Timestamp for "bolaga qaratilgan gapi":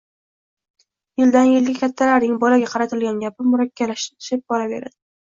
2.43-3.45